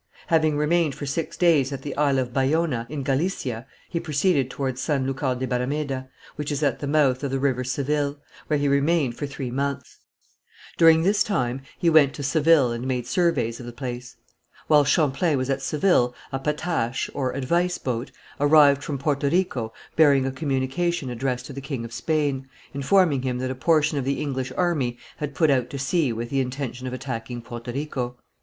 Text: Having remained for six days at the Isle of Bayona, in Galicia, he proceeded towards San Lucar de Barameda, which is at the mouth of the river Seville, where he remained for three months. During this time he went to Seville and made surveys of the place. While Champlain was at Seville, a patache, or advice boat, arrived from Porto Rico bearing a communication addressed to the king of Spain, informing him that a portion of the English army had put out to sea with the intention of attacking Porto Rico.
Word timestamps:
Having 0.29 0.57
remained 0.57 0.95
for 0.95 1.05
six 1.05 1.37
days 1.37 1.71
at 1.71 1.83
the 1.83 1.95
Isle 1.95 2.17
of 2.17 2.33
Bayona, 2.33 2.87
in 2.89 3.03
Galicia, 3.03 3.67
he 3.87 3.99
proceeded 3.99 4.49
towards 4.49 4.81
San 4.81 5.05
Lucar 5.05 5.35
de 5.35 5.45
Barameda, 5.45 6.07
which 6.37 6.51
is 6.51 6.63
at 6.63 6.79
the 6.79 6.87
mouth 6.87 7.23
of 7.23 7.29
the 7.29 7.37
river 7.37 7.63
Seville, 7.63 8.17
where 8.47 8.57
he 8.57 8.67
remained 8.67 9.15
for 9.15 9.27
three 9.27 9.51
months. 9.51 9.97
During 10.75 11.03
this 11.03 11.23
time 11.23 11.61
he 11.77 11.87
went 11.87 12.15
to 12.15 12.23
Seville 12.23 12.71
and 12.71 12.87
made 12.87 13.05
surveys 13.05 13.59
of 13.59 13.67
the 13.67 13.71
place. 13.71 14.15
While 14.65 14.85
Champlain 14.85 15.37
was 15.37 15.51
at 15.51 15.61
Seville, 15.61 16.15
a 16.31 16.39
patache, 16.39 17.07
or 17.13 17.33
advice 17.33 17.77
boat, 17.77 18.11
arrived 18.39 18.83
from 18.83 18.97
Porto 18.97 19.29
Rico 19.29 19.71
bearing 19.95 20.25
a 20.25 20.31
communication 20.31 21.11
addressed 21.11 21.45
to 21.45 21.53
the 21.53 21.61
king 21.61 21.85
of 21.85 21.93
Spain, 21.93 22.49
informing 22.73 23.21
him 23.21 23.37
that 23.37 23.51
a 23.51 23.53
portion 23.53 23.99
of 23.99 24.05
the 24.05 24.19
English 24.19 24.51
army 24.57 24.97
had 25.17 25.35
put 25.35 25.51
out 25.51 25.69
to 25.69 25.77
sea 25.77 26.11
with 26.11 26.31
the 26.31 26.39
intention 26.39 26.87
of 26.87 26.93
attacking 26.93 27.43
Porto 27.43 27.71
Rico. 27.71 28.17